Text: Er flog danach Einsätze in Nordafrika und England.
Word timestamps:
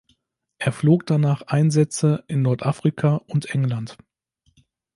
Er 0.57 0.71
flog 0.71 1.05
danach 1.05 1.43
Einsätze 1.43 2.23
in 2.27 2.41
Nordafrika 2.41 3.17
und 3.27 3.45
England. 3.45 3.99